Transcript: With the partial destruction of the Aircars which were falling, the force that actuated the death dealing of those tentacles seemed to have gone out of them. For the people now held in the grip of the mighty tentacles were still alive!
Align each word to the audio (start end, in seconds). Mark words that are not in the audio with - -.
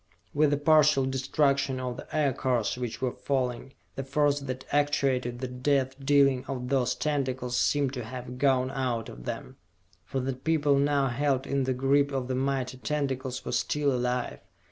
With 0.33 0.49
the 0.49 0.57
partial 0.57 1.05
destruction 1.05 1.79
of 1.79 1.95
the 1.95 2.07
Aircars 2.17 2.75
which 2.75 3.03
were 3.03 3.11
falling, 3.11 3.73
the 3.93 4.03
force 4.03 4.39
that 4.39 4.65
actuated 4.71 5.37
the 5.37 5.47
death 5.47 5.95
dealing 6.03 6.43
of 6.45 6.69
those 6.69 6.95
tentacles 6.95 7.55
seemed 7.55 7.93
to 7.93 8.03
have 8.05 8.39
gone 8.39 8.71
out 8.71 9.09
of 9.09 9.25
them. 9.25 9.57
For 10.03 10.19
the 10.19 10.33
people 10.33 10.79
now 10.79 11.09
held 11.09 11.45
in 11.45 11.65
the 11.65 11.75
grip 11.75 12.11
of 12.11 12.27
the 12.29 12.33
mighty 12.33 12.79
tentacles 12.79 13.45
were 13.45 13.51
still 13.51 13.91
alive! 13.91 14.39